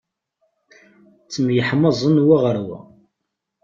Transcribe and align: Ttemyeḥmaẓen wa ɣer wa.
Ttemyeḥmaẓen 1.23 2.17
wa 2.25 2.37
ɣer 2.43 2.57
wa. 2.67 2.79